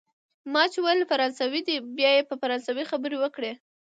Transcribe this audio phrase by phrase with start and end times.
[0.53, 3.51] ما چي ویل فرانسوی دی، بیا یې په فرانسوي خبرې وکړې.